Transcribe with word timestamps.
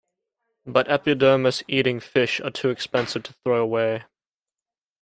But 0.65 0.87
epidermis-eating 0.89 1.99
fish 1.99 2.39
are 2.39 2.49
too 2.49 2.71
expensive 2.71 3.21
to 3.21 3.33
throw 3.33 3.57
away. 3.61 4.05